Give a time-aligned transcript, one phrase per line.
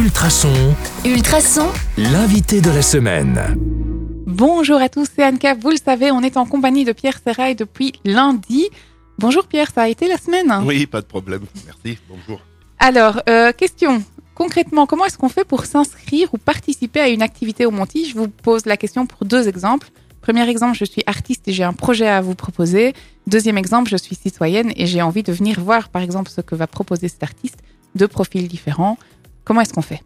[0.00, 0.74] Ultrason,
[1.04, 1.68] Ultrason,
[1.98, 3.38] l'invité de la semaine.
[4.26, 5.52] Bonjour à tous, c'est Anka.
[5.52, 8.70] Vous le savez, on est en compagnie de Pierre Serrail depuis lundi.
[9.18, 11.42] Bonjour Pierre, ça a été la semaine Oui, pas de problème.
[11.66, 11.98] Merci.
[12.08, 12.40] Bonjour.
[12.78, 14.02] Alors, euh, question.
[14.34, 18.08] Concrètement, comment est-ce qu'on fait pour s'inscrire ou participer à une activité au Monty?
[18.08, 19.90] Je vous pose la question pour deux exemples.
[20.22, 22.94] Premier exemple, je suis artiste et j'ai un projet à vous proposer.
[23.26, 26.54] Deuxième exemple, je suis citoyenne et j'ai envie de venir voir, par exemple, ce que
[26.54, 27.58] va proposer cet artiste.
[27.94, 28.96] Deux profils différents.
[29.50, 30.00] Comment est-ce qu'on fait?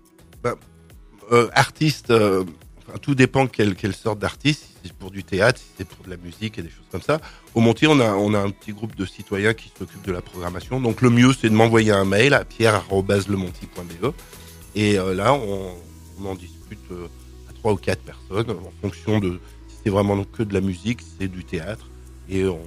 [1.31, 2.45] Euh, artiste, euh,
[2.89, 4.63] enfin, tout dépend quelle, quelle sorte d'artiste.
[4.63, 7.03] Si c'est pour du théâtre, si c'est pour de la musique et des choses comme
[7.03, 7.21] ça.
[7.55, 10.23] Au Montier, on a, on a un petit groupe de citoyens qui s'occupent de la
[10.23, 10.81] programmation.
[10.81, 14.15] Donc le mieux, c'est de m'envoyer un mail à pierre.lemonti.be.
[14.77, 15.75] Et euh, là, on,
[16.23, 17.07] on en discute euh,
[17.51, 21.03] à trois ou quatre personnes en fonction de si c'est vraiment que de la musique,
[21.03, 21.91] si c'est du théâtre.
[22.31, 22.63] Et on,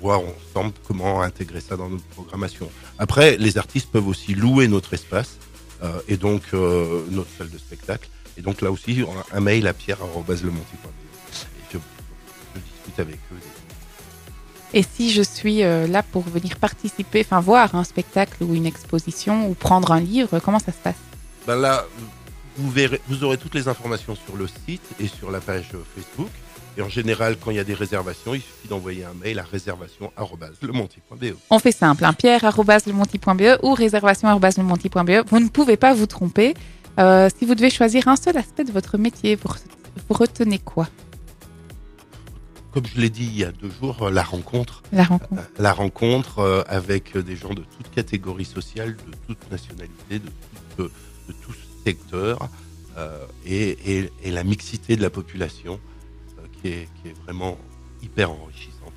[0.00, 2.70] voit ensemble comment intégrer ça dans notre programmation.
[2.98, 5.53] Après, les artistes peuvent aussi louer notre espace euh,
[6.08, 8.08] et donc euh, notre salle de spectacle.
[8.36, 10.88] Et donc là aussi, on a un mail à pierre.lemonti.be.
[10.88, 11.78] Et je,
[12.54, 13.36] je discute avec eux.
[14.72, 18.66] Et si je suis euh, là pour venir participer, enfin voir un spectacle ou une
[18.66, 20.96] exposition ou prendre un livre, comment ça se passe?
[21.46, 21.86] Ben là,
[22.56, 25.82] vous, verrez, vous aurez toutes les informations sur le site et sur la page euh,
[25.94, 26.30] Facebook.
[26.76, 29.44] Et en général, quand il y a des réservations, il suffit d'envoyer un mail à
[29.44, 31.36] réservation.lemonti.be.
[31.50, 35.28] On fait simple, hein, pierre.lemonti.be ou réservation.lemonti.be.
[35.28, 36.54] Vous ne pouvez pas vous tromper.
[36.98, 39.50] Euh, si vous devez choisir un seul aspect de votre métier, vous,
[40.08, 40.88] vous retenez quoi?
[42.72, 44.82] Comme je l'ai dit il y a deux jours, euh, la rencontre.
[44.92, 45.42] La rencontre.
[45.58, 50.30] La rencontre euh, avec des gens de toute catégorie sociale, de toute nationalité, de
[50.76, 50.90] tout,
[51.28, 51.54] de secteur,
[52.96, 55.80] euh, et, et- et la mixité de la population
[56.38, 57.58] euh, qui, est, qui est vraiment
[58.02, 58.92] hyper enrichissante.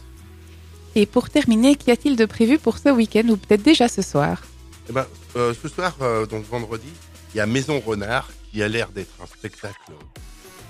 [0.95, 4.41] Et pour terminer, qu'y a-t-il de prévu pour ce week-end ou peut-être déjà ce soir?
[4.89, 6.87] Eh ben, euh, ce soir, euh, donc vendredi,
[7.33, 9.91] il y a Maison Renard qui a l'air d'être un spectacle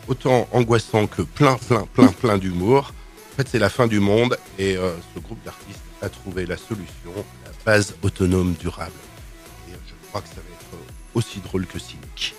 [0.07, 2.93] autant angoissant que plein, plein, plein, plein d'humour.
[3.33, 6.58] En fait, c'est la fin du monde et euh, ce groupe d'artistes a trouvé la
[6.58, 7.13] solution,
[7.45, 8.92] la base autonome durable.
[9.69, 10.56] Et euh, je crois que ça va être
[11.17, 12.36] aussi drôle que cynique.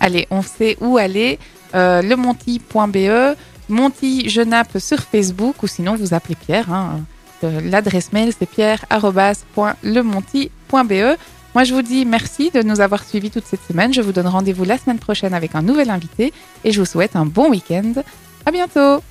[0.00, 1.38] Allez, on sait où aller.
[1.74, 3.34] Euh, lemonti.be,
[3.68, 6.70] Monty Genappe sur Facebook ou sinon vous appelez Pierre.
[6.70, 7.00] hein.
[7.44, 11.16] Euh, L'adresse mail c'est pierre.lemonti.be.
[11.54, 13.92] Moi je vous dis merci de nous avoir suivis toute cette semaine.
[13.94, 16.32] Je vous donne rendez-vous la semaine prochaine avec un nouvel invité
[16.64, 17.92] et je vous souhaite un bon week-end.
[18.46, 19.02] À bientôt!